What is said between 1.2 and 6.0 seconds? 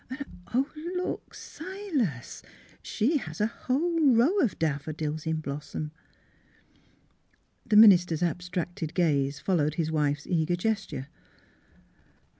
Silas, she has a whole row of daffodils in blossom!"